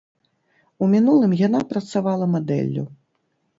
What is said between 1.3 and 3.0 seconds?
яна працавала мадэллю.